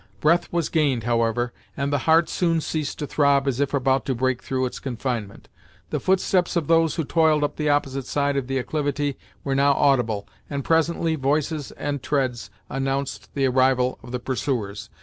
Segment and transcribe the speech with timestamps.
[0.19, 4.15] Breath was gained, however, and the heart soon ceased to throb as if about to
[4.15, 5.47] break through its confinement.
[5.91, 9.73] The footsteps of those who toiled up the opposite side of the acclivity were now
[9.73, 14.89] audible, and presently voices and treads announced the arrival of the pursuers.